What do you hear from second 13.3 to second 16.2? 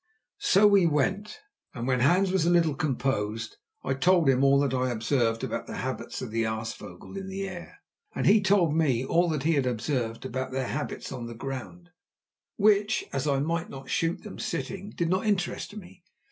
might not shoot them sitting, did not interest me.